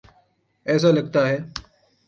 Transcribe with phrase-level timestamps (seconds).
[0.65, 1.37] ایسا لگتا ہے۔